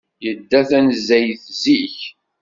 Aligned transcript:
Yedda 0.25 0.61
tanezzayt 0.69 1.43
zik. 1.61 1.99